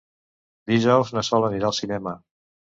[0.71, 2.19] Dijous na Sol anirà al cinema.